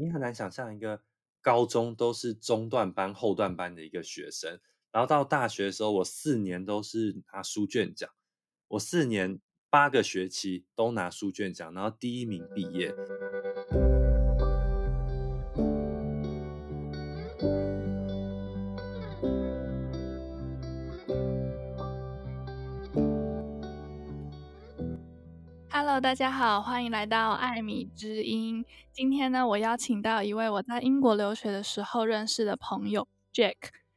[0.00, 1.02] 你很难想象一个
[1.42, 4.58] 高中都是中段班、后段班的一个学生，
[4.90, 8.08] 然后到大学的时候，我四年都是拿书卷奖，
[8.68, 12.94] 我四年八个学期都拿书卷奖，然后第一名毕业。
[25.90, 28.64] Hello，大家好，欢迎来到艾米之音。
[28.92, 33.56] 今天呢，我邀请到一位我在英国留学的时候认识的朋友 Jack。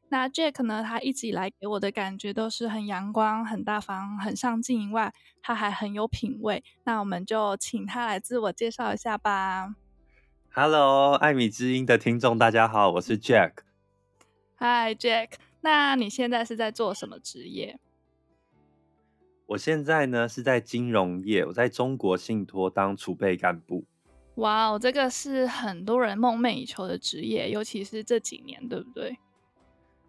[0.09, 6.63] 那 Jack 呢，他一直以来给我的感觉都是很阳光、很大方、很上进以外，他还很有品味。
[6.85, 9.75] 那我们就请他来自我介绍一下吧。
[10.51, 13.51] Hello，艾米之音的听众，大家好，我是 Jack。
[14.57, 17.79] Hi Jack，那你现在是在做什么职业？
[19.47, 23.85] 我现在呢是在金融业，我在中国信托当储备干部。
[24.35, 29.17] 哇哦，这个是很多人梦寐以求的职业，尤其是这几年，对不对？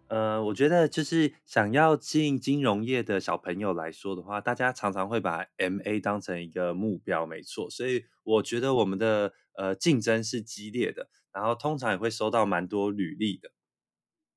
[0.07, 7.69] 呃，我觉得就是想要进金融业的小朋友来说的话，大家常常会把 MA 当成一个目标，没错。
[7.69, 13.51] 所以我觉得我们的呃竞争是激烈的，然后通常也会收到蛮多履历的。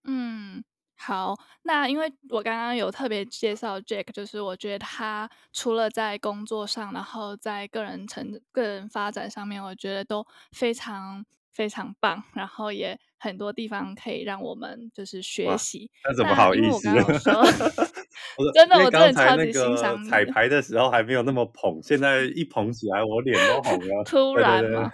[0.04, 0.64] 嗯。
[1.00, 15.88] 好，那因为我刚刚有特别介绍 Jack，就是我觉得他除了在工作上，然后在个人成个人发展上面，我觉得都非常非常棒，然后也很多地方可以让我们就是学习。
[16.04, 16.88] 那怎么好意思？
[18.36, 20.08] 我说真的，我真的超级欣赏你。
[20.08, 24.04] 彩排的时候还没有那么捧，现在一捧起来，我脸都红了。
[24.04, 24.90] 突然 吗？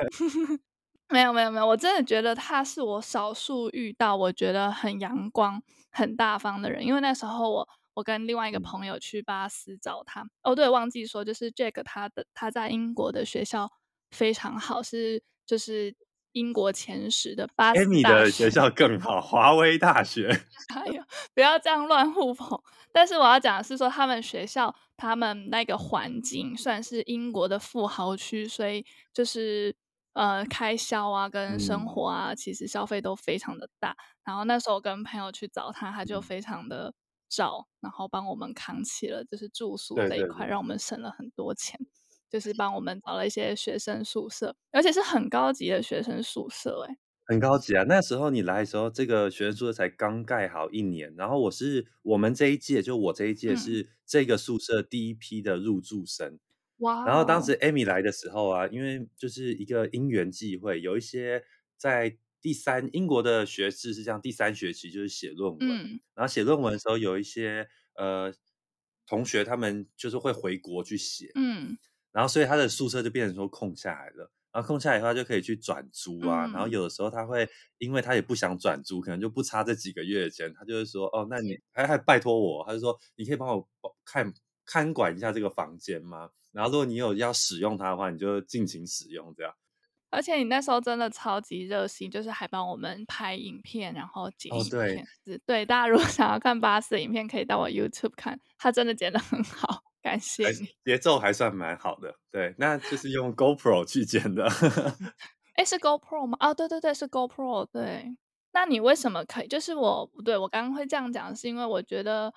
[1.10, 6.84] 没有没有没有，我真的觉得他是我少数遇到我觉得很阳光、很大方的人。
[6.84, 13.70] 因为那时候我我跟另外一个朋友去巴斯找他，嗯、哦对，忘记说，就是 Jack 他的他在英国的学校
[14.10, 15.94] 非常好，是就是
[16.32, 17.90] 英国前十的巴斯大学。
[17.90, 20.28] 你的学校更好，华威大学。
[20.74, 21.02] 哎呦，
[21.34, 22.58] 不要这样乱互捧。
[22.90, 29.76] 但是我要讲的是说，他们学校他们那个环境算是英国的富豪区，所以就是。
[30.14, 33.96] 呃，开销啊，跟生活啊，嗯、其实消费都非常的大。
[34.24, 36.94] 然后那时候跟朋友去找他，他就非常的
[37.28, 41.78] 照，然后帮我们扛起了就是住宿这一块，对对对，让我们省了很多钱。
[42.30, 46.96] 就是帮我们找了一些学生宿舍，而且是很高级的学生宿舍，哎，
[47.26, 47.84] 很高级啊。
[47.84, 51.14] 那时候你来的时候，这个学生宿舍才刚盖好一年。
[51.16, 56.34] 然后我是我们这一届，就我这一届是这个宿舍第一批的入住生。
[56.34, 56.40] 嗯
[56.84, 57.04] 哇！
[57.06, 61.42] 然后当时 Amy 来的时候啊，因为就是一个因缘际会，有一些
[61.76, 65.68] 在第三英国的学制是这样，第三学期就是写论文。
[65.68, 68.32] 嗯，然后写论文的时候，有一些呃
[69.06, 71.30] 同学他们就是会回国去写。
[71.34, 71.76] 嗯，
[72.12, 74.30] 然后所以他的宿舍就变成说空下来了。
[74.52, 76.46] 然后空下来以后，他就可以去转租啊。
[76.46, 83.68] 嗯，然后有的时候他会，因为他也不想转租，可能就不差这几个月的钱，他就会说：“哦，那你还还拜托我。”他就说：“你可以帮我
[84.04, 84.32] 看
[84.64, 89.52] 看管一下这个房间吗？”然后，如果你有要使用它的话，你就尽情使用这样。
[90.10, 95.04] 而且你那时候真的超级热心，就是还帮我们拍影片，然后剪影片。
[95.04, 100.68] 哦、对，对，大家如果想要看巴斯的影片，可以到我 YouTube 看，他真的剪得很好，感谢你。
[100.84, 104.46] 节奏还算蛮好的，对，那就是用 GoPro 去剪的。
[105.56, 106.38] 哎，是 GoPro 吗？
[106.38, 107.66] 哦，对对对，是 GoPro。
[107.72, 108.16] 对，
[108.52, 109.48] 那你为什么可以？
[109.48, 112.32] 就是我不对，我刚刚会这样讲，是因为我觉得，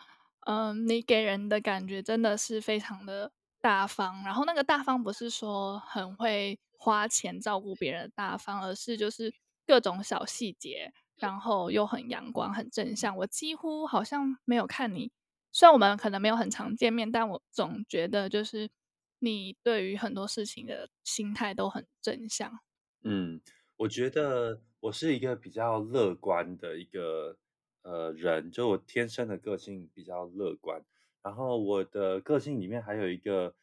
[0.47, 3.31] 嗯、呃，你给人的感觉真的是非常的。
[3.59, 9.33] 大方，然后那个大方不是说很会花钱照顾别人的大方，而是就是
[9.65, 13.17] 各种小细节，然后又很阳光、很正向。
[13.17, 15.11] 我几乎好像没有看你，
[15.51, 18.69] 虽然我们可能没有很常见面，但我总觉得就是
[19.19, 22.59] 你对于很多事情的心态都很正向。
[23.03, 23.41] 嗯，
[23.75, 27.37] 我觉得我是一个比较乐观的一个
[27.87, 30.83] 呃人，就我天生的个性比较乐观。
[31.23, 33.55] 然后我的个性里面还有一个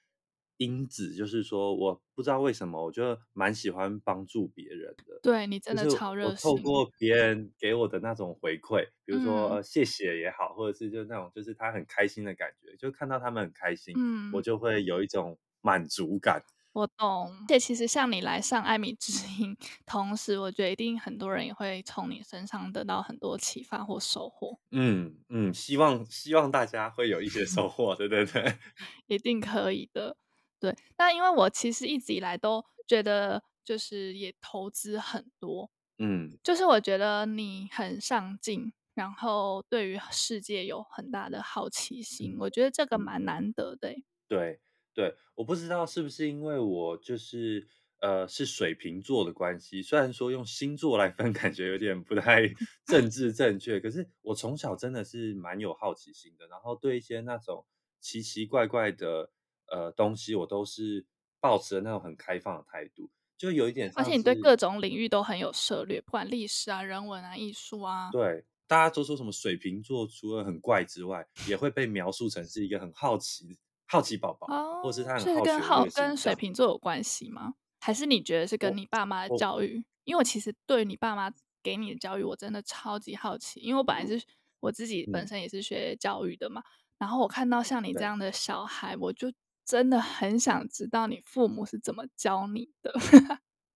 [0.57, 5.21] 因子，就是说我不知道为什么，我就蛮喜欢帮助别人的。
[5.23, 6.51] 对，你真的超热心。
[6.51, 16.43] 透过别人给我的那种回馈，比如说、嗯、谢谢也好，或者是就那种就是他很开心的感觉，就看到他们很开心，嗯，我就会有一种满足感。
[16.75, 19.57] 我懂，而且其实像你来上艾米之音，
[19.87, 24.59] 同时我觉得一定很多人也会从你身上得到很多启发或收获。
[24.73, 28.59] 嗯嗯，希望希望大家会有一些收获，对对对，
[29.07, 30.17] 一定可以的。
[30.59, 43.95] 对，那因为我其实一直以来都觉得，就是也投资很多，嗯，就是我觉得你很上进，然后对于世界有很大的好奇心，嗯、我觉得这个蛮难得的。
[44.31, 44.59] 对。
[44.95, 47.67] 对，我不知道是不是因为我就是
[48.01, 49.83] 呃是水瓶座的关系。
[49.83, 52.43] 虽然说用星座来分，感觉有点不太
[52.87, 57.67] 政治正确，可是我从小真的是蛮有好奇心的，然后对一些那种
[58.01, 59.31] 奇奇怪怪的
[59.67, 61.05] 呃东西，我都是
[61.41, 63.91] 抱持的那种很开放的态度，就有一点。
[63.97, 68.11] 而且你对各种领域都很有涉猎，不管历史啊、人文啊、艺术啊。
[68.13, 68.45] 对。
[68.67, 73.59] 大家都说什么水瓶座除了很怪之外，也会被描述成是一个很好奇、
[73.95, 75.35] 好奇宝宝，哦、或是他很好奇。
[75.35, 77.55] 是跟好跟水瓶座有关系吗？
[77.81, 79.85] 还是你觉得是跟你爸妈的教育？
[80.03, 81.31] 因为我其实对你爸妈
[81.63, 83.61] 给你的教育，我真的超级好奇。
[83.61, 84.21] 因为我本来是
[84.59, 86.65] 我自己本身也是学教育的嘛，嗯、
[86.99, 89.33] 然后我看到像你这样的小孩，我就
[89.65, 92.93] 真的很想知道你父母是怎么教你的。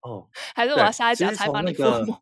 [0.00, 2.17] 哦， 还是我要下一集采访你父母？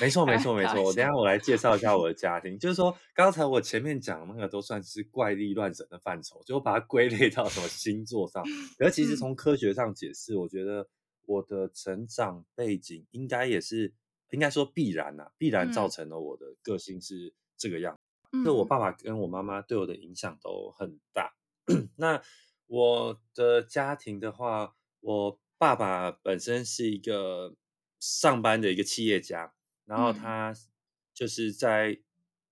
[0.00, 0.82] 没错，没错，没错。
[0.82, 8.42] 我等一下我来介绍一下我的家庭，就是说刚才我前面讲的那个都算是怪力乱神的范畴，就我把它归类到什么星座上。
[8.78, 10.88] 可是其实从科学上解释，我觉得
[11.26, 13.92] 我的成长背景应该也是
[14.30, 18.00] 应该说必然呐、啊，必然造成了我的个性是这个样。
[18.30, 21.34] 那、嗯、我爸爸跟我妈妈对我的影响都很大。
[21.96, 22.22] 那
[22.66, 27.54] 我的家庭的话，我爸爸本身是一个
[28.00, 29.52] 上班的一个企业家。
[29.84, 30.54] 然后他
[31.12, 32.00] 就是在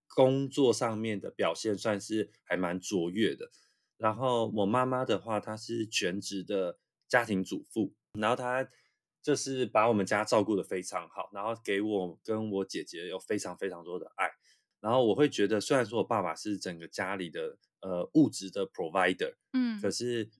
[0.08, 3.50] 工作上面的表现算是还蛮卓越的。
[3.96, 8.68] 然后我妈妈的话，她是全职的家庭主妇，然后她
[9.22, 14.30] 就是把我们家照顾的非常好，然后给我跟我姐姐有非常非常多的爱。
[14.80, 20.30] 然后我会觉得，虽然说我爸爸是整个家里的呃物质的 provider，嗯，可是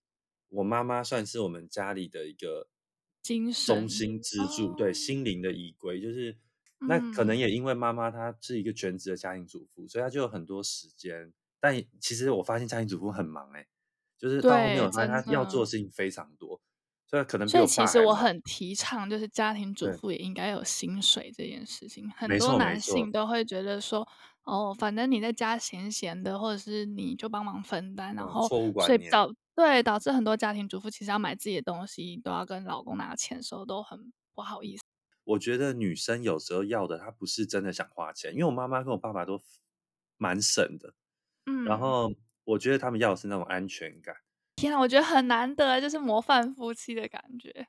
[0.48, 2.68] 我妈妈算是我们家里的一个
[3.22, 6.38] 精神中心支柱，对，心灵的依归，就是。
[6.88, 11.32] 那可能也因为妈妈她是一个全职的家庭主妇，所以她就有很多时间。
[11.60, 13.68] 但其实我发现家庭主妇很忙哎、欸，
[14.18, 16.58] 就是到后面我发现她要做的事情非常多，
[17.06, 17.46] 所以可能。
[17.46, 22.10] 所以其实我很提倡，就是家庭主妇也应该有薪水这件事情。
[22.16, 24.08] 很多男性都会觉得说，
[24.44, 34.82] 哦，反正你在家闲闲的，或者是你就帮忙分担，然后所以导对导致很多家庭主妇其实要买自己的东西都要跟老公拿钱的时候都很不好意思。
[35.24, 39.40] 我觉得女生有时候要的，她不是真的想花钱，因为我妈妈跟我爸爸都
[40.16, 40.94] 蛮省的，
[41.46, 42.12] 嗯，然后
[42.44, 44.16] 我觉得他们要的是那种安全感。
[44.56, 47.68] 天啊，我觉得很难得，就是模范夫妻的感觉。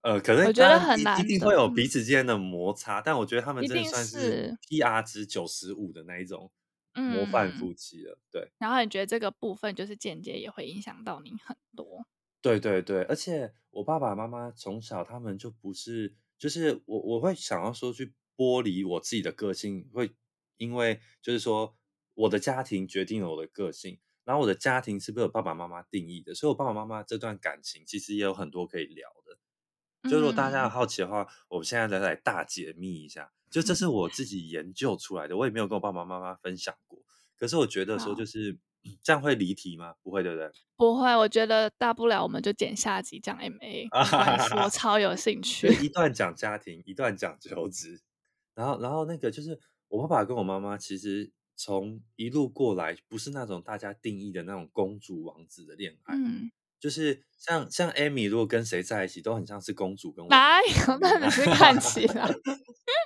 [0.00, 6.50] 呃，可能我觉得很难，一定会有彼此之间的摩擦，嗯，但我觉得他们真的算是 PR 值九十五的那一种
[6.94, 8.20] 模范夫妻了，嗯。
[8.32, 12.04] 对，然后你觉得这个部分就是间接也会影响到你很多。
[12.40, 16.16] 对对对，而且我爸爸妈妈从小他们就不是。
[16.42, 20.10] 就是我我会想要说去剥离我自己的个性，会
[20.56, 21.76] 因为就是说
[22.14, 30.10] 我的家庭决定了我的个性，然后我的家庭是被我爸爸妈妈定义的，所以我爸爸妈妈这段感情其实也有很多可以聊的。
[30.10, 37.04] 就如果大家有好奇的话，我们现在来来大解密一下，就这是我自己研究出来的，我也没有跟我爸爸妈妈分享过。
[37.36, 38.58] 可是我觉得说就是。
[39.02, 39.94] 这样会离题吗？
[40.02, 40.50] 不会，对不对？
[40.76, 43.88] 不会，我觉得大不了我们就剪下集讲 MA，
[44.62, 45.68] 我 超有兴趣。
[45.84, 48.00] 一段讲家庭，一段讲求职，
[48.54, 49.58] 然后，然后那个就是
[49.88, 56.50] 我爸爸跟我妈妈，其实从一路过来，不是那种大家定义的那种公主王子的恋爱，嗯，
[56.80, 60.98] 就是像像 Amy 如果跟谁在一起，都很像是公主跟我哪有？
[61.00, 62.28] 那你是看起来，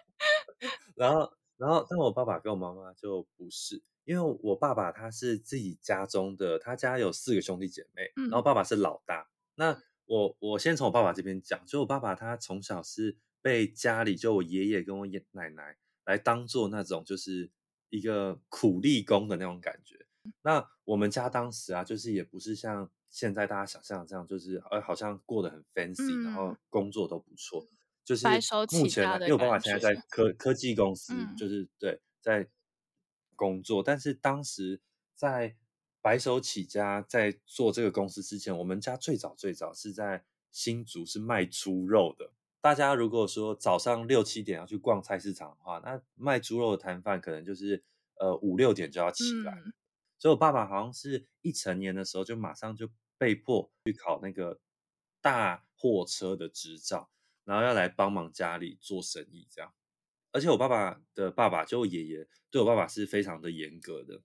[0.96, 3.82] 然后，然后，但我爸爸跟我妈妈就不是。
[4.06, 9.28] 因为我爸爸他是自己家中的，他家有四个兄弟姐妹，然后爸爸是老大。
[9.56, 17.50] 那我我先从我爸爸这边讲，就我爸爸他从小是被家里就我爷爷跟我爷奶奶来当做那种就是
[17.90, 20.06] 一个苦力工的那种感觉。
[20.42, 27.68] 那我们家当时啊，就是也不是像现在大家想象的这样，就是呃好像过得很 fancy，然后工作都不错，
[28.04, 28.24] 就是
[28.70, 32.48] 目前因为我爸爸现在在科科技公司，就是对在。
[33.36, 34.80] 工作，但是当时
[35.14, 35.56] 在
[36.00, 42.32] 白手起家，在做这个公司之前，我们家最早最早是在新竹是卖猪肉的。
[42.60, 47.84] 大家如果说早上六七点要去逛菜市场的话，那卖猪肉的摊贩可能就是
[48.16, 49.52] 呃五六点就要起来。
[49.64, 49.72] 嗯。
[50.18, 52.88] 所以我爸爸好像是一成年的时候就马上就
[53.18, 54.58] 被迫去考那个
[55.20, 57.10] 大货车的执照，
[57.44, 59.72] 然后要来帮忙家里做生意这样。
[60.36, 64.20] 而且我爸爸的爸爸，就我爷爷，对我爸爸是非常的严格的，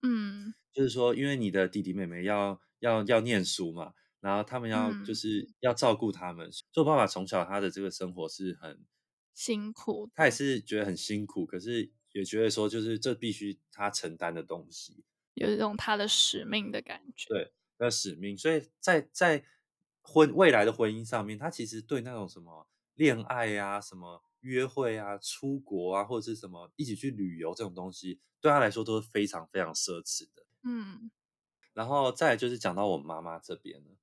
[0.00, 8.86] 嗯，就是说，因为你的弟弟妹妹要要要念书嘛，然后他们要就是要照顾他们，嗯，所以我爸爸从小他的这个生活是很
[9.34, 19.44] 辛苦，他也是觉得很辛苦，可是也觉得说，就是这必须他承担的东西，有一种他的使命的感觉，对，那使命，所以在在
[20.00, 30.44] 婚未来的婚姻上面，他其实对那种什么恋爱啊、什么约会啊、出国啊，或者是什么一起去旅游这种东西，对他来说都是非常非常奢侈的。
[30.62, 31.10] 嗯，
[31.72, 33.96] 然后再来就是讲到我妈妈这边了。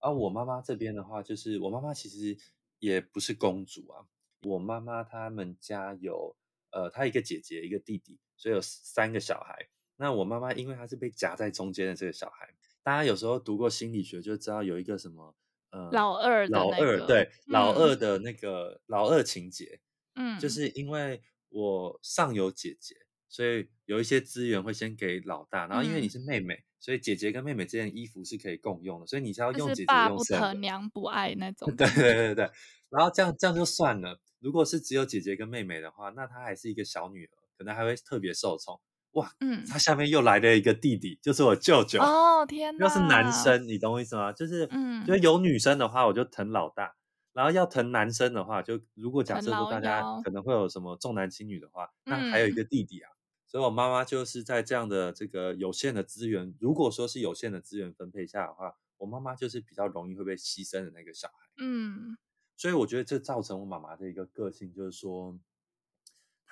[0.00, 2.36] 啊，我妈妈这边的话，就是我妈妈其实
[2.78, 4.04] 也不是公主啊。
[4.42, 6.36] 我妈妈他们家有
[6.70, 9.68] 呃，她一个姐姐，一个弟弟，所以有三个小孩。
[9.96, 15.34] 那我妈妈因为她是被夹在中间的这个小孩，大家有时候读过心理学就知道有一个什么
[15.74, 19.80] 呃，老二、那个，老二对、嗯、老二的那个老二情节，
[20.14, 22.94] 嗯，就是因为我上有姐姐，
[23.28, 26.54] 所以有一些资源会先给老大，然后因为你是妹妹。
[26.54, 29.86] 嗯所以姐姐跟妹妹这件衣服是可以共用的，所以你是要用姐姐用。
[29.86, 31.74] 爸不疼娘不爱那 种。
[31.74, 32.50] 对对对对，
[32.90, 34.20] 然后这样这样就算了。
[34.38, 38.78] 如果是只有姐姐跟妹妹的话，那她还是一个小女儿，可能还会特别受宠。
[39.14, 42.00] 哇，嗯，他下面又来了一个弟弟，就是我舅舅。
[42.00, 42.84] 哦天哪！
[42.84, 44.32] 要是男生，你懂我意思吗？
[44.32, 46.94] 就是，嗯，就是有女生的话，我就疼老大；
[47.32, 53.10] 然后要疼男生的话，就如果假设说大家可能会有什么重男轻女的话，那还有一个弟弟啊。
[53.46, 61.34] 所以，我妈妈就是在这样的这个有限的资源，如果说是有限的资源分配下的话，我妈妈就是比较容易会被牺牲的那个小孩。
[61.58, 62.18] 嗯，
[62.56, 65.38] 所以我觉得这造成我妈妈的一个个性，就是说，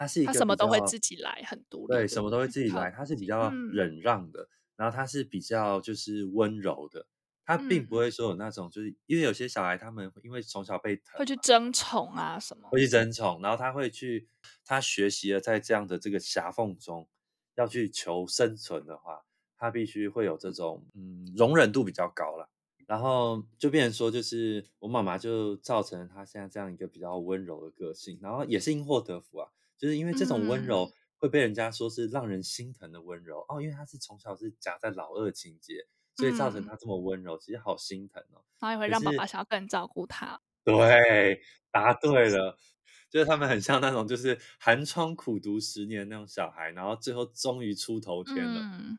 [0.03, 1.95] 她是一个她什么都会自己来，很独立。
[1.95, 7.07] 对，什么都会自己来，他是比较忍让的，嗯、然后他是比较就是温柔的。
[7.45, 14.29] 他并不会说有那种，就是因为有些小孩，他们因为从小被疼，会去争宠啊什么，会去争宠，然后他会去，
[14.65, 17.09] 他学习了在这样的这个狭缝中
[17.57, 19.25] 要去求生存的话，
[19.57, 22.49] 他必须会有这种嗯容忍度比较高了，
[22.87, 29.49] 然后就变成说，就是我妈妈就造成他现在这样一个比较温柔的个性，然后也是因祸得福啊，
[29.83, 35.89] 就是因为这种温柔会被人家说是让人心疼的温柔哦，因为他是从小是夹在老二情节。
[36.15, 38.45] 所以造成他这么温柔，嗯，其实好心疼哦。
[38.61, 40.39] 然后也会让爸爸想要更照顾他。
[40.63, 42.59] 对，答对了，
[43.09, 48.61] 就是他们很像那种就是寒窗苦读十年那种小孩，然后最后终于出头天了。
[48.61, 48.99] 嗯，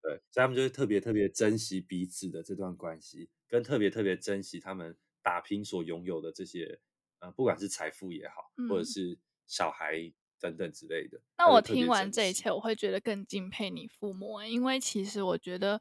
[0.00, 6.80] 对，所以他们就会特别特别珍惜彼此的这段关系，跟特别特别珍惜他们打拼所拥有的这些，
[7.18, 9.18] 呃，不管是财富也好，嗯，或者是
[9.52, 10.12] 小孩。
[10.40, 11.20] 等等之类的。
[11.38, 15.80] 那我听完这一切，我会觉得更敬佩你父母，因为其实我觉得。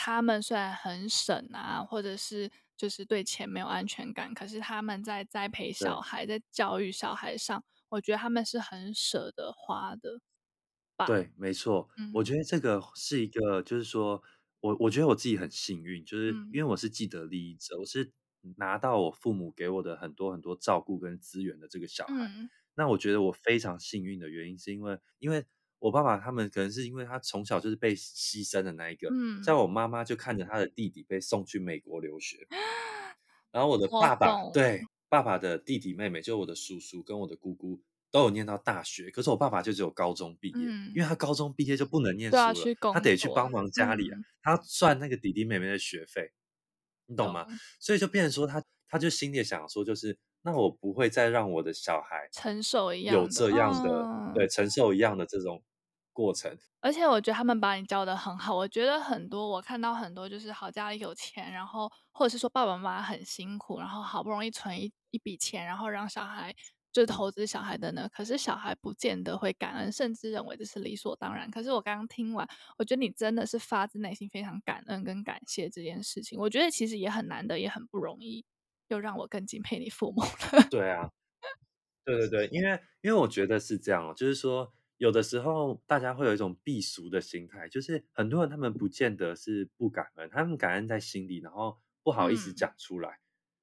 [0.00, 10.20] 他们虽然很省啊，或者是就是对钱没有安全感，可是他们在栽培小孩、在教育小孩上，我觉得他们是很舍得花的。
[11.04, 12.12] 对，没错、嗯。
[12.14, 14.22] 我觉得这个是一个，就是说
[14.60, 18.12] 我我觉得我自己很幸运，就是因为我是既得利益者，嗯、我是
[18.56, 22.14] 拿到我父母给我的很多很多照顾跟资源的这个小孩。
[22.14, 22.48] 嗯、
[22.78, 25.44] 那我觉得我非常幸运的原因，是因为因为。
[25.80, 32.48] 我爸爸他们可能是因为他从小就是被牺牲的那一个，嗯，像我妈妈就看着他的弟弟被送去美国留学，
[33.52, 37.80] 然后我的爸爸对爸爸的弟弟妹妹，就我的叔叔跟我的姑姑
[38.10, 42.52] 都有念到大学，可是我爸爸就只有高中毕业，嗯，因为他高中毕业就不能念书了，
[42.92, 46.32] 他得去帮忙家里啊，嗯，他赚那个弟弟妹妹的学费，
[47.06, 47.46] 你懂吗？
[47.48, 50.18] 嗯，所以就变成说他他就心里想说就是。
[50.50, 55.62] 那我不会再让我的小孩承受一样有这样的对承受一样的这种
[56.14, 58.56] 过程，而且我觉得他们把你教的很好。
[58.56, 66.54] 我觉得很多我看到很多就是好家里有钱，然后或者是说爸爸妈妈很辛苦，然后好不容易存一一笔钱，然后让小孩
[66.90, 68.08] 就投资小孩的呢。
[68.10, 71.50] 可是小孩不见得会感恩，甚至认为这是理所当然。
[71.50, 76.38] 可是我刚刚听完，我觉得你真的是发自内心非常感恩跟感谢这件事情。
[76.40, 78.44] 我觉得其实也很难得，也很不容易。
[78.88, 80.62] 又让我更敬佩你父母了。
[80.70, 81.10] 对啊，
[82.04, 93.10] 对对对，因为因为我觉得是这样哦，就是说有的时候大家会有一种避俗的心态，就是很多人他们不见得是不感恩，他们感恩在心里，然后不好意思讲出来。
[93.10, 93.20] 嗯、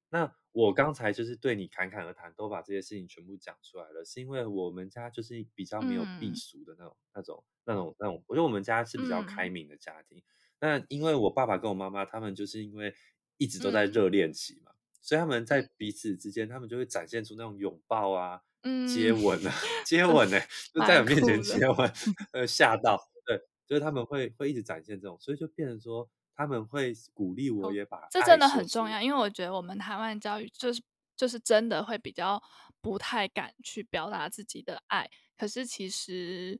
[0.09, 8.23] 那我刚才就是对你侃侃而谈，都把这些事情全部讲出来了，是因为我们家就是比较没有避俗的那种、嗯、那种、那种、那种。
[8.27, 10.23] 我觉得我们家是比较开明的家庭。
[10.61, 12.93] 那、嗯、因为我爸爸跟我妈妈他们就是因为
[13.35, 14.71] 一直都在热恋期嘛。
[15.05, 19.53] 嗯所以他们在彼此之间，他们就会展现出那种拥抱啊、嗯、接吻啊、
[19.85, 21.93] 接吻呢、欸，就 在我面前接吻，
[22.33, 30.81] 呃，吓到，对，就是他们会会一直展现这种，所以就变成说他们会鼓励我，也把、哦、这真的很重要，因为我觉得我们台湾教育就是
[31.15, 32.41] 就是真的会比较
[32.81, 35.07] 不太敢去表达自己的爱，
[35.37, 36.59] 可是其实。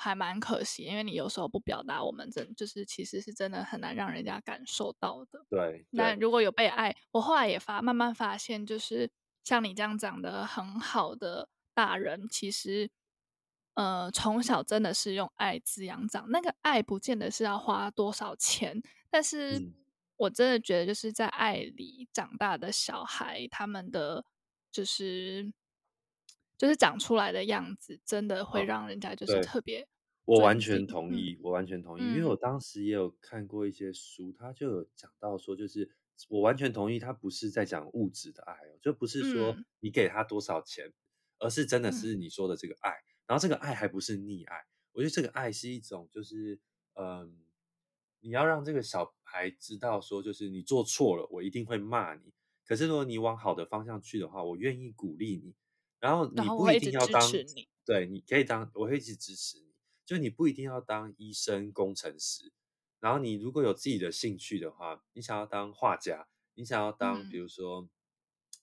[0.00, 5.44] 还蛮可惜，因为你有时候不表达，我们真就是其实是真的很难让人家感受到的。
[5.50, 9.10] 对，那如果有被爱，我后来也发慢慢发现，就是
[9.42, 12.88] 像你这样长得很好的大人，其实
[13.74, 16.30] 呃从小真的是用爱滋养长。
[16.30, 19.60] 那个爱不见得是要花多少钱，但是
[20.16, 24.24] 我真的觉得就是在爱里长大的小孩，他们的
[24.70, 25.52] 就是
[26.58, 29.88] 就是长出来的样子，真的会让人家就是特别。
[30.26, 35.90] 我完全同意，嗯、我完全同意，嗯，因为我当时也有看过一些书，他就有讲到说，就是
[36.28, 40.92] 我完全同意，他不是在讲物质的爱哦，就不是说你给他多少钱，嗯，
[41.38, 42.90] 而是真的是你说的这个爱，
[43.26, 46.60] 然后这个爱还不是溺爱，我觉得这个爱是一种就是
[46.94, 47.44] 嗯。
[48.20, 52.32] 你要让这个小孩知道，说就是你做错了，我一定会骂你。
[52.66, 55.54] 可是如果你往好的方向去的话，我愿意鼓励你。
[56.00, 57.22] 然后你不一定要当，
[57.84, 59.68] 对，你可以当，我会一直支持你。
[60.06, 62.52] 就你不一定要当医生、工程师。
[63.00, 67.88] 然后你如果有自己的兴趣的话，你想要当画家，你想要当，比如说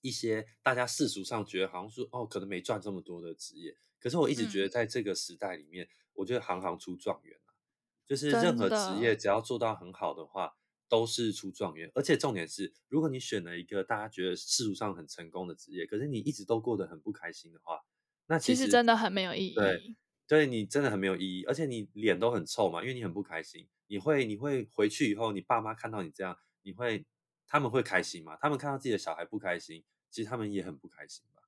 [0.02, 3.78] 一些大家世俗上觉得好像说哦，可能没赚这么多的职业。
[4.00, 7.54] 可是我一直觉得，在这个时代里面，我觉得行行出状元啊。
[8.06, 10.56] 就是任何职业，只要做到很好的话，
[10.88, 11.92] 都是出状元。
[11.94, 17.82] 而且重点是，如果你选了一个大家觉得世俗上很成功的职业，可是你一直都过得很不开心的话，
[18.28, 19.54] 那其实，真的很没有意义。
[19.56, 19.96] 对，
[20.28, 23.68] 对你真的很没有意义，而且你脸都很臭嘛，因为你很不开心。
[23.88, 27.06] 你会，你会回去以后，你爸妈看到你这样，你会，
[27.48, 28.38] 他们会开心吗？
[28.42, 31.42] 他们看到自己的小孩不开心，其实他们也很不开心吧。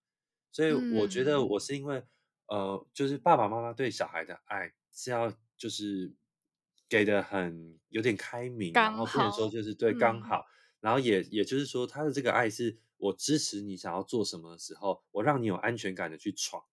[0.52, 1.98] 所以我觉得我是因为，
[2.48, 6.14] 嗯、呃，就是爸爸妈妈对小孩的爱是要就是。
[6.90, 10.48] 给的很有点开明，然后不能说就是对刚好，嗯、
[10.82, 16.64] 然后也也就是说他的这个爱是我支持你想要做什么的时候，我让你有安全感的去闯，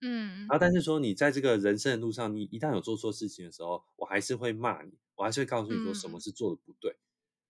[0.00, 7.00] 嗯，然后但是说你在这个人生的路上，你一旦有做错事情的时候，我还是会骂你，我还是会告诉你说什么是做的不对，嗯、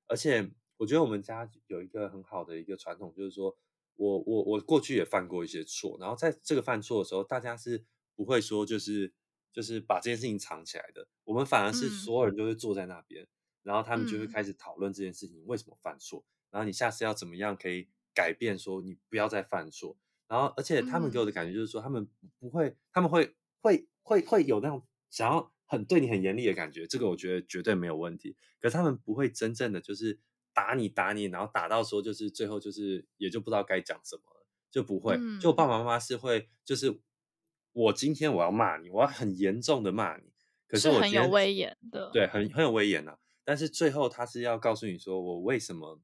[0.06, 3.56] 而且我觉得我们家有一个很好的一个传统，就是说
[3.96, 9.14] 我我我过去也犯过一些错，然后在这个犯错的时候，大家是不会说就是。
[9.52, 13.28] 就是把这件事情藏起来的，我们反而是所有人都会坐在那边，嗯，
[13.64, 19.96] 然后他们就会开始讨论这件事情为什么犯错，然后你下次要怎么样可以改变，说你不要再犯错。
[20.28, 22.06] 然后而且他们给我的感觉就是说，他们
[22.38, 28.36] 不会，他们会会会会有那种想要很对你很严厉的感觉，这个我觉得绝对没有问题。
[28.60, 30.20] 可是他们不会真正的就是
[30.52, 35.18] 打你打你，然后打到说就是最后就是也就不知道该讲什么了，就不会。
[35.40, 37.00] 就我爸爸妈妈是会就是。
[37.78, 40.24] 我今天我要骂你，我要很严重的骂你，
[40.66, 43.18] 可是我是很有威严的，对，很很有威严啊。
[43.44, 46.00] 但是最后他是要告诉你说，我为什么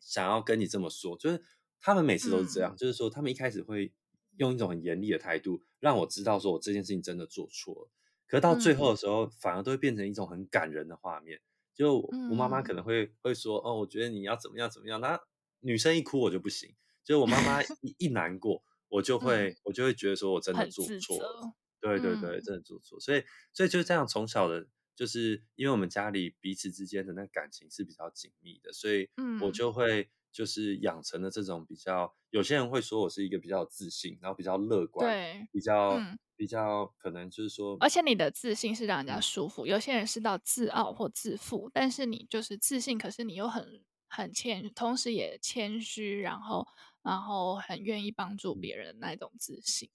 [0.00, 1.40] 想要跟你这么说，就是
[1.78, 3.92] 他们每次都是这样，嗯、就是说他们一开始会
[4.36, 7.88] 用一种很严厉的态度，让我知道说我这件事情真的做错了。
[8.26, 11.40] 可是到最后的时候，嗯、反而都会变成一种很感人的画面。
[11.72, 15.00] 就我妈妈可能会会说，哦，我觉得你要怎么样怎么样。
[15.00, 15.20] 那
[15.60, 18.64] 女生一哭我就不行，就是我妈妈一一难过。
[18.88, 23.22] 我就会、嗯，我就会觉得说，我真的做错了，对对对，真的做错，所以，
[23.52, 29.08] 所以就这样，从小的，就是因为我们家里彼此之间的那感情是比较紧密的，所以，
[29.42, 46.66] 我就会就是养成了这种比较，有些人会说我是一个比较自信，然后比较乐观，对，比较、嗯、比较可能就是说，而且你的自信是让人家舒服，有些人是到自傲或自负，但是你就是自信，可是你又很很谦，同时也谦虚，然后。
[47.06, 49.88] 然后很愿意帮助别人的那种自信，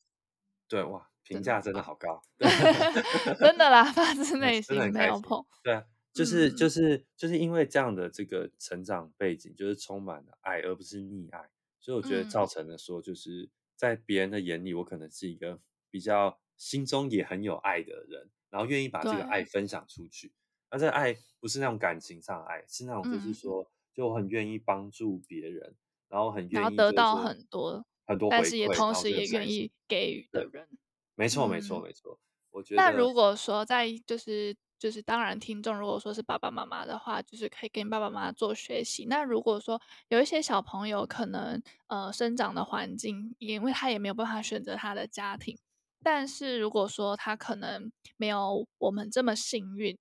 [0.70, 2.24] 对哇，评价真的好高，
[3.38, 6.70] 真的啦，发自 内心没有碰，对啊，就是、嗯、就。
[6.70, 11.50] 是就是因为这样的这个成长背景，就是充满了爱，而不是溺爱，
[11.82, 20.32] 所以我觉得造成了说，就是在别人的眼里，我可能是一个比较心中也很有爱的人，然后愿意把这个爱分享出去，
[20.72, 25.76] 那这个爱不是那种感情上的爱，是那种就是说，嗯、就我很愿意帮助别人。
[26.12, 30.68] 然后很愿意，然后得到很多很多，但是也同时也愿意给予的人，
[31.16, 32.20] 没错没错没错。
[32.52, 39.06] 我觉得那如果说在就是就是当然听众如果说是爸爸妈妈的话，就是可以跟爸爸妈妈做学习。
[39.06, 45.58] 那如果说有一些小朋友可能呃生长的环境，因为他也没有办法选择他的家庭，
[46.04, 49.98] 但是如果说他可能没有我们这么幸运，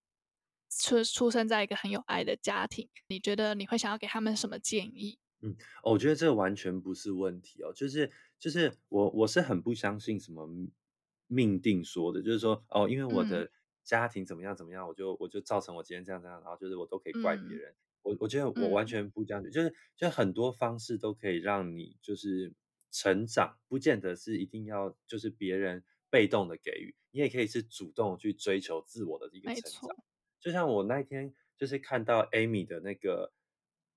[0.68, 5.18] 出出生在一个很有爱的家庭，你觉得你会想要给他们什么建议？
[5.42, 10.46] 嗯，我觉得这完全不是问题哦，就是就是我我是很不相信什么
[11.26, 13.50] 命定说的，就是说哦，因为我的
[13.83, 17.74] 家庭怎么样怎么样，我就我就造成我今天这样这样，然后就是我都可以怪别人。
[18.03, 22.53] 我我觉得我完全不这样子，就是就很多方式都可以让你就是
[22.90, 29.96] 成长，不见得是一定要就是别人被动的给予，你也可以是主动去追求自我的一个成长。
[30.38, 33.33] 就像我那天就是看到 Amy 的那个。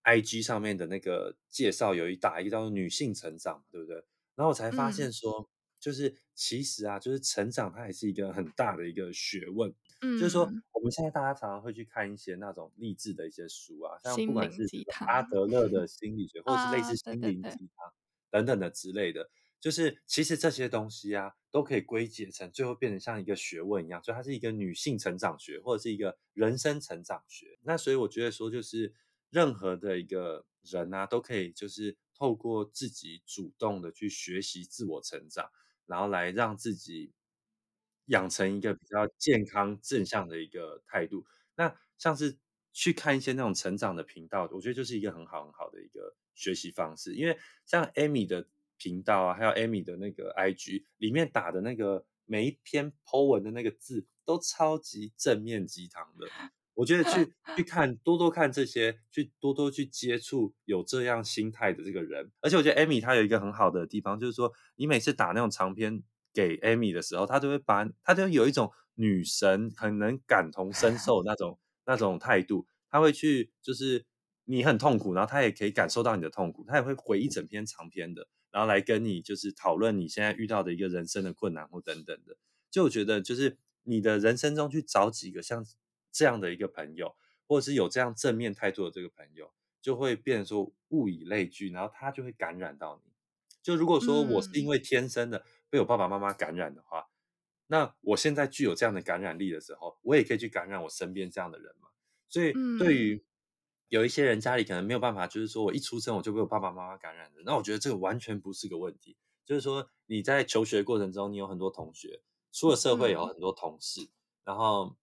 [0.03, 3.95] IG 上面的那个介绍有一大一个叫做女性成长，对不对？
[4.35, 5.47] 然后我才发现说，嗯、
[5.79, 9.73] 就是其实啊，就是成长它也是一个很大的一个学问。
[10.01, 14.65] 嗯，就是说我们现在大家常常会去看一些那种励志的一些书啊，像不管是
[15.05, 17.93] 阿德勒的心理学，或者是类似心灵鸡汤
[18.29, 19.29] 等等的之类的。
[19.61, 27.57] 就是其实这些东西啊，都可以归结成最后变成像一个学问一样，就它是一个女性成长学，或者是一个人生成长学。
[27.61, 28.93] 那所以我觉得说，就是
[29.33, 35.49] 任何的一个人啊，都可以就是透过自己主动的去学习自我成长，
[35.87, 37.11] 然后来让自己
[38.05, 41.25] 养成一个比较健康正向的一个态度。
[41.55, 42.37] 那像是
[42.71, 48.47] 去看一些那种成长的频道，我觉得就是一个很好很好的一个学习方式，因为像 Amy 的。
[48.75, 56.27] 频道啊，还有 Amy 的那个 IG 里面打的那个每一篇 po 文的那个字都超级正面鸡汤的。
[56.75, 62.31] 我觉得 去去看多多看这些，去多多去接触有这样心态的这个人。
[62.41, 66.01] 而且我觉得 Amy 她有一个很好的地方，就是说你每次打那种长篇
[66.33, 74.05] 给 Amy 的时候，她都会把她就有一种女神很能感同身受那种那种态度，她会去就是
[74.45, 78.27] 你很痛苦，然后她也可以感受到你的痛苦，她也会回一整篇长篇的。
[78.51, 82.37] 然后来跟你就是讨论你现在遇到的一个人生的困难或等等的，
[82.69, 85.65] 就我觉得就是你的人生中去找几个像
[86.13, 87.13] 这样的一个朋友，
[87.45, 93.11] 或者是有这样正面态度的这个朋友，就会变成说物以类聚，然后他就会感染到你。
[93.61, 97.09] 就如果说我是因为天生的被我爸爸妈妈感染的话，嗯、
[97.67, 101.89] 那我现在具有这样的感染力的时候，我也可以去感染我身边这样的人嘛。
[102.29, 103.21] 所以对于、嗯
[103.89, 109.15] 有一些人家里可能没有办法，就是说我一出生我就被我爸爸妈妈感染的，那我觉得这个完全不是个问题。
[109.45, 114.09] 就是说你在求学过程中，你有很多同学，出了社会有很多同事，嗯、
[114.45, 114.95] 然后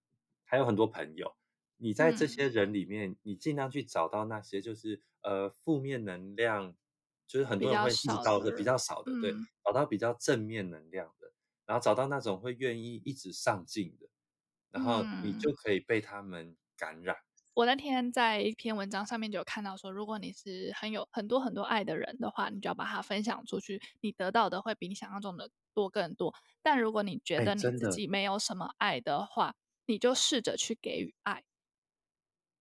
[0.50, 1.36] 还有很多朋友。
[1.76, 6.74] 你在这些人里面，嗯、你尽量去找到那些就是呃负面能量，
[7.26, 9.32] 就是很多人会遇到的比较少的，对，
[9.64, 11.32] 找到比较正面能量的，
[11.64, 14.08] 然后找到那种会愿意一直上进的，
[14.72, 17.16] 然后你就可以被他们感染。
[17.54, 26.34] 我那天在一篇文章上面就有看到说，如果你是很有很多很多爱的人的话，你就要把它分享出去，你得到的会比你想象中的多更多。
[26.62, 29.54] 但如果你觉得你自己没有什么爱的话，欸、
[29.90, 31.42] 你就试着去给予爱。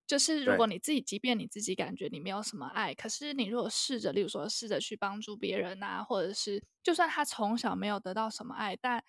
[0.07, 9.03] 就是如果你自己，即便你自己感觉你没有什么爱，可是你如果试着，例如说试着去帮助别人啊，或者是就算他从小没有得到什么爱，但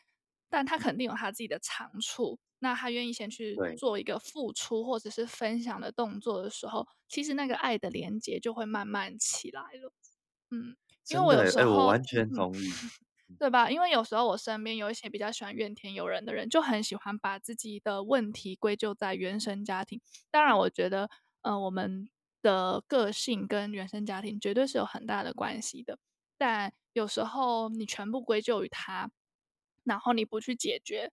[0.51, 2.39] 但他肯定有他自己的长处。
[2.59, 9.93] 那他愿意先去做一个付出或者是分享的动作的时候，其实那个爱的连接就会慢慢起来了。
[10.51, 10.77] 嗯，
[11.09, 12.91] 因为我有时候，欸、我完全同意，嗯，
[13.39, 13.71] 对吧？
[13.71, 20.01] 因为有时候我身边有一些比较喜欢怨天尤人的人，就很喜欢把自己的问题归咎在原生家庭。
[20.31, 21.05] 当然，我觉得，
[21.43, 22.09] 嗯、呃，我们
[22.43, 25.99] 的个性跟原生家庭绝对是有很大的关系的。
[26.37, 29.11] 但有时候你全部归咎于他，
[29.85, 31.13] 然后你不去解决。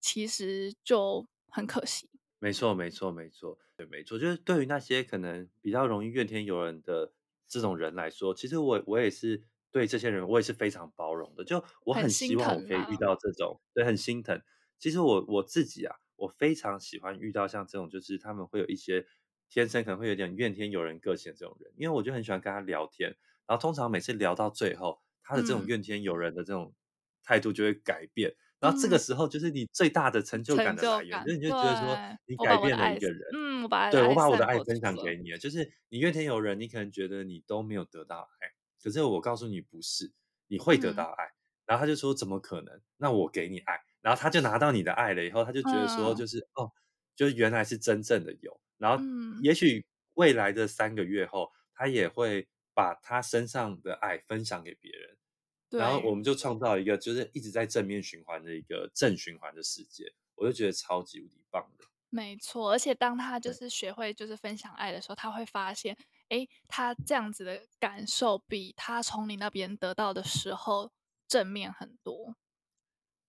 [0.00, 2.08] 其实就很可惜。
[2.38, 4.16] 没错，没错，没错，对，没错。
[4.16, 7.12] 就是对于那些可能比较容易怨天尤人的
[7.48, 11.44] 这种人来说，其实我我也是对这些人，我也是非常包容的。
[11.44, 14.40] 就我很希望我可以遇到这种，对，很心疼。
[14.78, 19.06] 其实我我自己啊，我非常喜欢遇到像这种，就是他们会有一些
[19.50, 23.16] 天生可能会有点怨天尤人个性的这种人，因为我就很喜欢跟他聊天。
[23.46, 26.74] 然后通常每次聊到最后，他的这种怨天尤人的这种
[27.22, 28.30] 态度就会改变。
[28.30, 38.48] 嗯然后这个时候就是你最大的成就感的来源，就是你就觉得说你改变了一个人，嗯，我把对我把我的爱分享给你了，就是你怨天尤人，你可能觉得你都没有得到爱，
[38.82, 40.12] 可是我告诉你不是，
[40.46, 41.24] 你会得到爱。
[41.26, 41.36] 嗯、
[41.66, 42.80] 然后他就说怎么可能？
[42.96, 46.72] 那我给你爱，然后他就拿到你的爱了以后，他就觉得说就是、嗯、哦，
[47.14, 48.60] 就是原来是真正的有。
[48.76, 49.02] 然后
[49.42, 55.16] 也许未来的三个月后，他也会把他身上的爱分享给别人。
[55.70, 61.84] 然后我们就创造一个就是一直在正面循环的一个正循环的世界，我就觉得超级无敌棒的。
[62.08, 65.94] 没错，而且当他就是学会就是分享爱的时候，他会发现，
[66.28, 70.90] 哎，他这样子的感受比他从你那边得到的时候
[71.26, 72.36] 正面很多。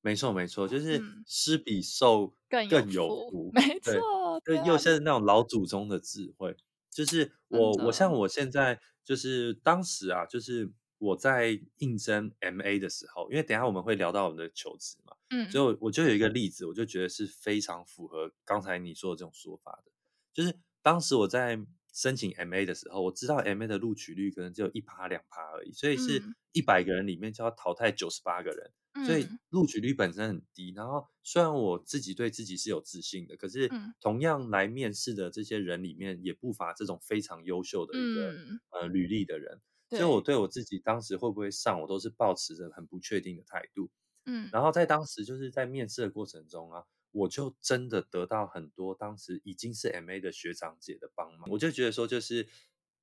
[0.02, 3.52] 没错，没错，就是施比受更有福。
[3.56, 6.56] 没错，对，又像是那种老祖宗的智慧，
[6.90, 10.72] 就是我我像我现在就是当时啊，就是。
[11.02, 19.94] 我在应征 MA 的时候，因为等一下我们会聊到我们的求职嘛，嗯，所以我就有一个例子，我就觉得是非常符合刚才你说的这种说法的，
[20.34, 21.58] 就是当时我在
[22.00, 30.72] 申请 MA 的时候，我知道 MA 的录取率可能只有一趴两趴而已，所以是一百个人里面就要淘汰九十八个人，所以录取率本身很低。
[30.74, 38.34] 然后虽然我自己对自己是有自信的，可是同样来面试的这些人里面也不乏这种非常优秀的一个
[38.70, 39.60] 呃履历的人。
[39.90, 43.90] 所以我对我自己当时会不会上，我都是抱持着很不确定的态度。
[44.26, 52.48] 嗯，然后在当时就是在面试的过程中啊，我就真的得到很多当时已经是 MA 的学长姐的帮忙，我就觉得说，就是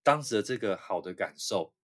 [0.03, 1.75] 当时的这个好的感受，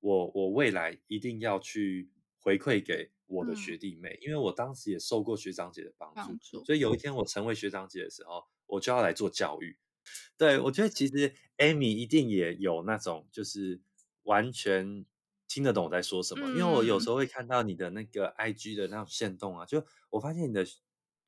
[0.00, 9.76] 我我未来一定要去回馈给我的学弟妹，嗯、因为我当时也受过学长姐的帮助，所以有一天我成为学长姐的时候，我就要来做教育。
[10.36, 13.80] 对，我觉得其实 Amy 一定也有那种就是
[14.24, 15.06] 完全
[15.48, 20.64] 听得懂我在说什么，嗯、因为我有时候会看到你的那个 IG 的那种线动啊，就我发现你的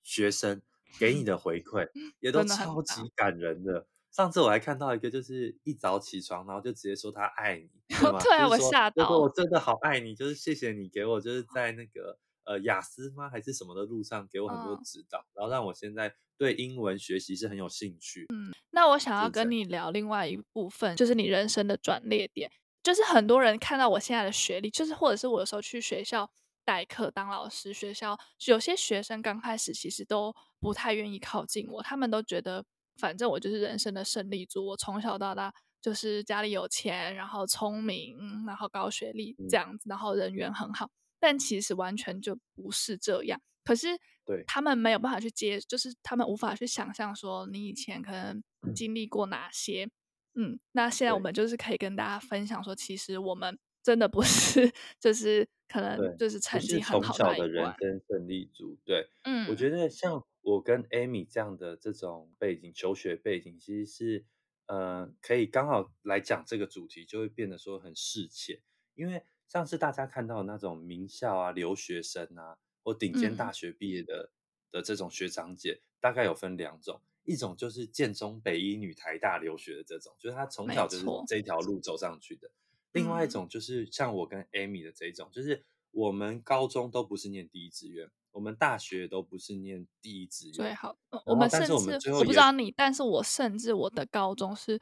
[0.04, 0.62] 学生
[1.00, 1.88] 给你的回馈
[2.20, 3.88] 也都超级感人的。
[4.12, 9.28] 上次我还看到一个，就是一早起床，然后就直接说他爱你，对我吓到，我。
[9.28, 13.28] 真的好爱你，就是谢谢你给我，就是在那个呃雅思吗？
[13.28, 18.26] 还是什么的路上给我很多指导，然后让我现在对英文学习是很有兴趣。
[18.32, 22.48] 嗯，那我想要跟你聊另外一部分，就是你人生的转捩点，
[22.84, 26.30] 就是很多人看到我现在的学历，就是或者是我有时候去学校
[26.64, 32.64] 代课当老师，学校有些学生刚开始其实都不太愿意靠近我，他们都觉得。
[32.96, 40.88] 反正我就是人生的胜利组，我从小到大就是家里有钱，然后聪明，然后高学历这样子，然后人缘很好。
[41.18, 43.40] 但其实完全就不是这样。
[43.64, 48.40] 可是，对他们没有办法去接，就是他们无法去想象说你以前可能
[48.72, 49.90] 经历过哪些。
[50.36, 58.76] 嗯，那现在我们就是可以跟大家分享说，其实我们真的不是，就是可能就是成绩很好的，的人生胜利组。
[58.84, 60.24] 对，嗯，我觉得像。
[60.46, 64.26] 我跟 Amy 这样的这种背景，求学背景，其实是
[64.66, 68.60] 呃，可以刚好来讲这个主题，就会变得说很适切。
[68.94, 74.32] 因为上次大家看到的那种名校啊、留学生啊，或顶尖大学毕业的、
[74.70, 82.48] 嗯、的这种学长姐，大概有分两种，一种就是建中、北医女、台大留学的这种，就是他从小就是这条路走上去的；
[82.94, 88.10] 另外一种就是像我跟 Amy 的这种，就是我们高中都不是念第一志愿。
[88.32, 90.96] 我们大学都不是念第一志愿，最好。
[91.24, 94.80] 我们甚至我，不知道你，但是我甚至我的高中是，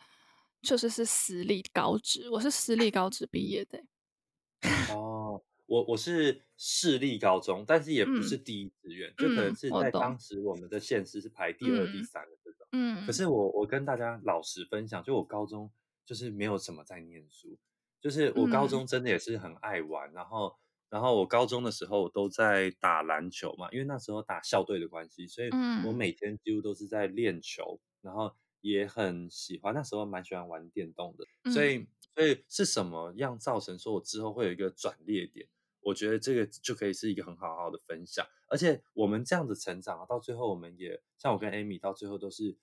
[0.62, 3.84] 就是是私立高职，我是私立高职毕业的。
[4.94, 12.66] 哦，我我是市立高中，但是也不是第一志愿，嗯、就可能是在当时我们的县市是排第二、嗯、第三的这种。
[12.72, 13.04] 嗯。
[13.04, 15.70] 可是我我跟大家老实分享，就我高中
[16.06, 17.58] 就是没有什么在念书，
[18.02, 20.54] 就是我高中真的也是很爱玩，嗯、然后。
[20.92, 25.48] 然后我高中的时候都在打篮球嘛，因为那时候打校队的关系，所以
[25.86, 35.48] 我每天几乎都是在练球，然后也很喜欢，那时候蛮喜欢玩电动的，所以所以是什么样造成说我之后会有一个转捩点？
[35.80, 42.54] 我觉得这个就可以是一个很好好的分享，而且我们这样子成长到最后，我们也像我跟 Amy 到最后都是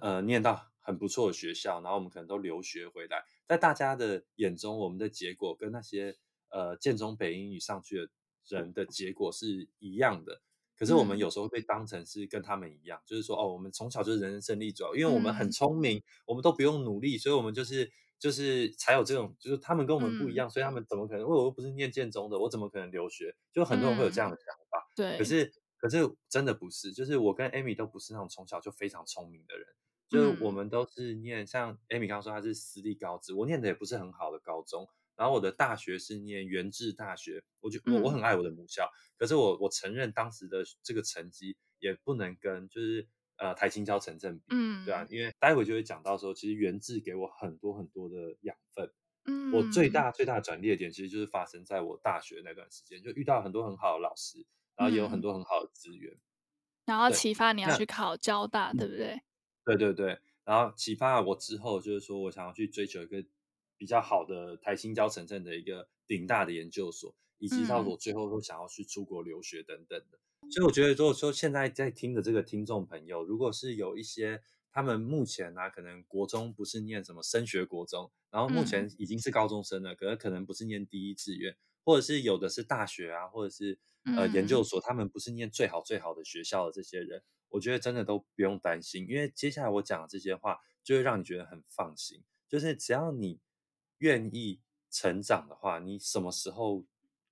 [0.00, 6.16] 呃念到很不错的学校，然后我们可能都留学回来，在大家的眼中，我们的结果跟那些。
[6.50, 8.08] 呃，建中北英语上去的
[8.46, 10.40] 人的结果是一样的，
[10.78, 21.20] 可是我们有时候会被当成是跟他们一样，嗯、就是说，哦，我们从小就是人生胜利者，因为我们很聪明，嗯、我们都不用努力，所以我们就是就是才有这种，就是他们跟我们不一样，嗯、所以他们怎么可能？
[21.20, 23.36] 因为我又不是念建中的，我怎么可能留学？
[23.52, 24.88] 就很多人会有这样的想法。
[24.96, 29.66] 对、嗯，可是可是真的不是，就是我跟 Amy 都不是那种从小就非常聪明的人，
[30.08, 34.88] 就是我们都是念像 Amy 刚刚说她是私立高职，我念的也不是很好的高中。
[35.16, 48.92] 然后我的大学是念元智大学，我就我我很爱我的母校，嗯、可是我我承认当时的这个成绩也不能跟就是呃台青交成正比，嗯，对啊，因为待会就会讲到说，其实元智给我很多很多的养分，
[49.24, 54.46] 嗯，我最大最大的转捩点其实就是发生在我大学那段时间，就遇到很多很好的老师，
[54.78, 56.20] 然后也有很多很好的资源，嗯、
[56.86, 59.20] 然后启发你要去考交大，对不对？
[59.66, 63.22] 对对对，然后启发了我之后就是说我想要去追求一个。
[63.80, 83.78] 比较好的台新交城镇的一个顶大的研究所，以及到我最后都想要去出国留学等等的，嗯、所以我觉得，如果说现在在听的这个听众朋友，如果是有一些他们目前呢、啊，可能国中不是念什么升学国中，然后目前已经是高中生了，嗯、可是可能不是念第一志愿，或者是有的是大学啊，或者是
[84.16, 93.40] 呃研究所，他们不是念最好最好的学校的这些人，我觉得真的都不用担心，因为接下来我讲的这些话，就会让你觉得很放心，就是只要你。
[94.00, 94.60] 愿意
[94.92, 96.84] 成长的话，你什么时候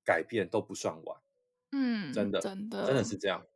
[0.04, 1.22] 改变都不算晚。
[1.70, 3.46] 嗯，真的，真的，真的是这样。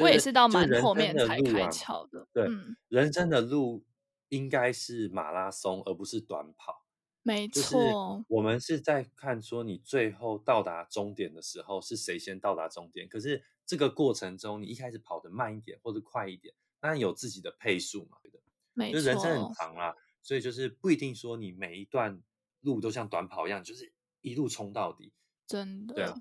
[0.00, 2.26] 我也是到蛮后面才开窍的。
[2.32, 3.84] 对，嗯、人生的路
[4.30, 6.83] 应该是马拉松，而不是短跑。
[7.24, 7.60] 没错。
[7.60, 13.08] 就是我们是在看说，你最后到达终点的时候，是谁先到达终点？
[13.08, 18.18] 可是这个过程中，你一开始跑得慢一点或者快一点，那有自己的配速嘛？
[18.22, 18.38] 对的。
[18.74, 19.00] 没错。
[19.00, 19.96] 就人生很长啦。
[20.22, 22.22] 所以就是不一定说你每一段
[22.60, 25.12] 路都像短跑一样，就是一路冲到底。
[25.46, 25.94] 真的。
[25.94, 26.14] 对啊。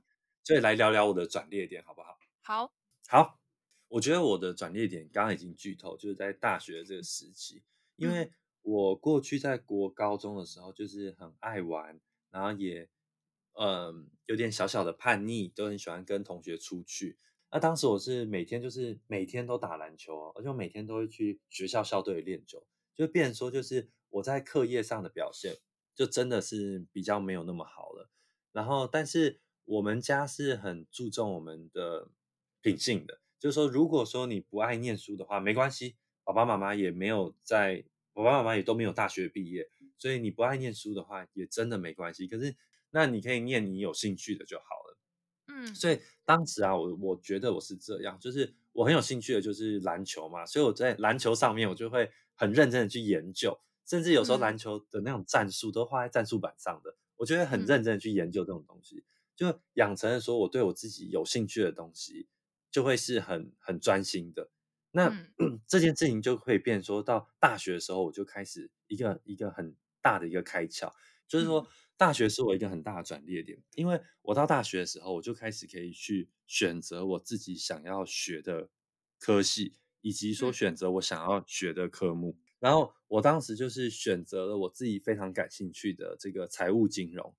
[0.44, 2.20] 所以来聊聊我的转捩点好不好？
[2.42, 2.74] 好，
[3.08, 3.40] 好，
[3.88, 7.64] 我觉得我的转捩点刚刚已经剧透，就是在大学的这个时期，
[7.96, 8.30] 因为
[8.64, 12.00] 我过去在国高中的时候就是很爱玩，
[12.32, 12.90] 然后也
[13.54, 17.20] 嗯有点小小的叛逆，都很喜欢跟同学出去。
[17.52, 25.58] 那当时我是每天就是每天都打篮球，而且我每天都会去学校校队练球，就变成说就是我在课业上的表现
[25.94, 28.10] 就真的是比较没有那么好了。
[28.52, 32.10] 然后，但是我们家是很注重我们的
[32.62, 42.28] 品性的，就是说，如果说你不爱念书的话，没关系，爸爸妈妈也没有在，爸爸妈妈也都没有大学毕业，所以你不爱念书的话，也真的没关系。
[42.28, 42.56] 可是，
[42.92, 44.98] 那你可以念你有兴趣的就好了。
[45.48, 59.04] 嗯，所以当时啊，我我觉得我是这样，就是我很有兴趣的就是篮球嘛，所以我在篮球上面我就会很认真的去研究，甚至有时候篮球的那种战术都画在战术板上的，我就会很认真的去研究这种东西，
[59.36, 62.28] 就养成了说我对我自己有兴趣的东西
[62.72, 64.50] 就会是很很专心的。
[64.94, 70.94] 那、嗯、 这件事情就会变成说到大学的时候，我就开始一个一个很大的一个开窍，
[71.28, 71.68] 就是说。
[71.96, 78.68] 大学是我一个很大的转捩点，因为我到大学的时候，我就开始可以去选择我自己想要学的
[79.20, 82.36] 科系，以及说选择我想要学的科目。
[82.60, 87.34] 然后我当时就是选择了我自己非常感兴趣的这个财务金融。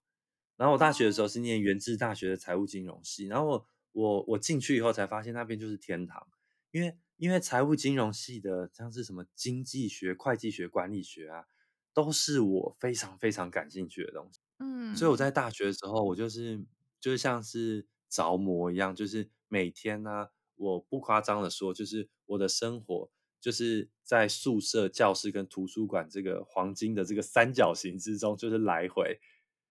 [0.56, 6.26] 然后我大学的时候是念元治大学的财务金融系，然后我我我进去以后才发现那边就是天堂，
[6.70, 11.44] 因为因为财务金融系的像是什么经济学、会计学、管理学啊，
[11.92, 14.40] 都是我非常非常感兴趣的东西。
[14.58, 16.64] 嗯，所以我在大学的时候，我就是
[17.00, 29.18] 就是像是着魔一样，就是每天呢、啊，我不夸张的说，就是我的生活就是在宿舍、教室跟图书馆这个黄金的这个三角形之中，就是来回。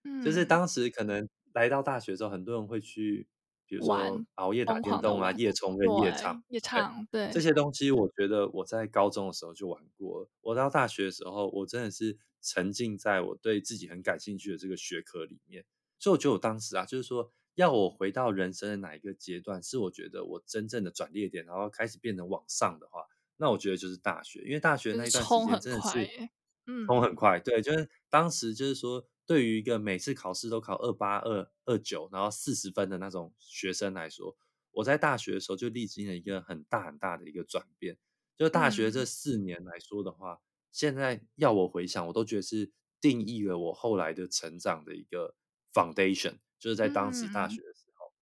[0.03, 3.27] 嗯，就是当时可能来到大学之后，很多人会去，
[3.73, 10.29] 比如说熬夜打电动啊、夜冲跟夜唱、夜唱，对，对这些东西，我觉得我在高中的时候就玩过。
[10.41, 12.17] 我到大学的时候，我真的是。
[12.45, 15.63] 沉浸在我对自己很感兴趣的这个学科里面，
[15.97, 23.05] 所以我觉得我当时啊，就是说要我回到人生的哪一个阶段，是我觉得我真正的转捩点，然后开始变成往上的话，
[23.37, 26.29] 那我觉得就是大学，因为大学那一段时间真的是，
[26.67, 34.35] 嗯，冲很快，对，就是当时就是说，对于一个每次考试都考二八二二九，然后四十分的那种学生来说，
[34.71, 37.97] 我在大学的时候就历经了一个很大很大的一个转变，
[38.37, 40.33] 就大学这四年来说的话。
[40.33, 40.39] 嗯
[40.73, 45.35] 现在要我回想，我都觉得是定义了我后来的成长的一个
[45.71, 48.07] foundation，就是在当时大学的时候。
[48.07, 48.17] 嗯、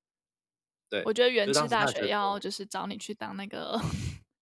[0.90, 3.80] 对，我觉得元智大学要就是找你去当那个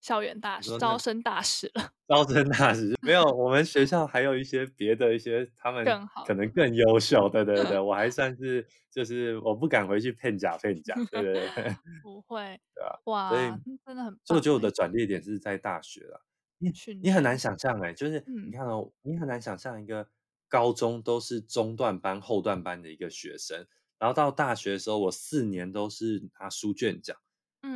[0.00, 1.92] 校园大使、招生大使了。
[2.08, 7.28] 招生大使没有，我们学校还有一些别的一些他们更好可能更优秀。
[7.28, 10.94] 对对对，我还算是就是我不敢回去骗假骗假。
[11.10, 12.60] 对对对， 不会。
[12.74, 14.18] 对啊，哇，所以真的很。
[14.24, 16.24] 所以我觉得我的转捩点是在大学了。
[16.58, 20.08] 你你很难想象哎，就是你看哦，你很难想象一个
[20.48, 23.66] 高中都是中段班、后段班的一个学生，
[23.98, 27.16] 然后到大学的时候，我四年都是拿书卷奖，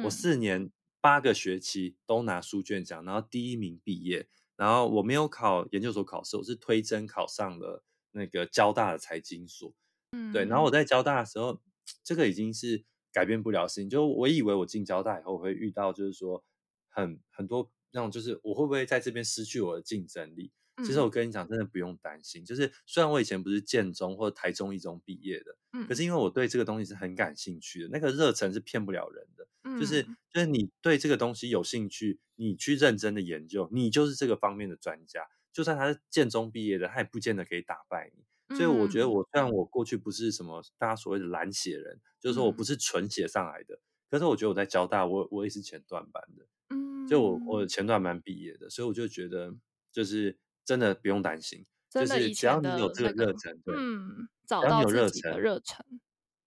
[0.04, 0.70] 我四年
[1.04, 9.70] 八个学期都拿书卷奖，然后第一名毕业，然后我没有考研究所考试，我是推甄考上了那个交大的财经所，
[10.12, 11.60] 嗯对，然后我在交大的时候，
[12.02, 16.42] 这个已经是改变不了事情，就我以为我进交大以后我会遇到就是说
[16.88, 17.70] 很很多。
[17.96, 20.50] 那种就是我会不会在这边失去我的竞争力？
[20.78, 22.44] 其实我跟你讲，真的不用担心。
[22.44, 29.46] 就是虽然我以前不是建中或者台中一中毕业的，可是因为我对这个东西是很感兴趣的，那个热忱是骗不了人的。
[29.78, 35.26] 就是就是你对这个东西有兴趣，你去认真的研究，你就是这个方面的专家。
[35.52, 38.56] 就算他是建中毕业的，他也不见得可以打败你。
[38.56, 46.46] 所以我觉得我虽然我过去不是什么大家所谓的蓝血人，就是说我不是纯血上来的，可是我觉得我在交大，我我也是前段班的。
[46.70, 49.54] 嗯就我我前段班毕业的，所以我就觉得
[49.92, 55.84] 就是真的不用担心，就是只要你有这个热忱，对，嗯，找到自己的热忱，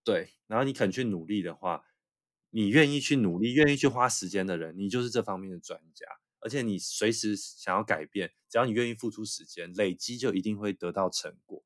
[0.03, 1.83] 对，然后你肯去努力的话，
[2.51, 6.05] 你愿意去努力，愿意去花时间的人，你就是这方面的专家。
[6.39, 11.63] 而且你随时想要改变，只要你愿意付出时间，累积就一定会得到成果。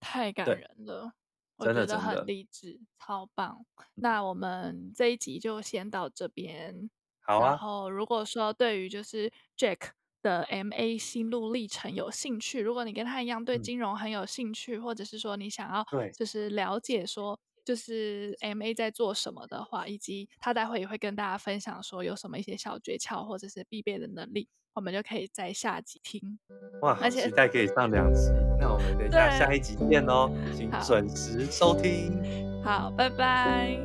[0.00, 1.12] 太感人了，
[1.56, 3.64] 我觉得很励志，超棒。
[3.94, 6.90] 那我们这一集就先到这边。
[7.20, 9.90] 好啊，然后，如果说对于就是 Jack
[10.22, 15.86] 的 MA 心路历程有兴趣，如果你跟他一样对金融很有兴趣，嗯、或者是说你想要
[16.16, 26.38] 就是了解说就是 MA 在做什么的话，以及他待会也会跟大家分享说有什么一些小诀窍或者是必备的能力，我们就可以在下集听。
[26.82, 32.62] 哇，而且期待可以上两集，那我们等一下下一集见哦，请准时收听。
[32.62, 33.78] 好，拜拜，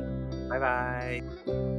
[0.48, 1.75] 拜拜。